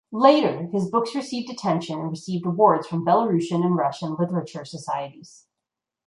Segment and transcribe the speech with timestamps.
[0.13, 5.45] Later his books received attention and received awards from Belarusian and Russian literature societies.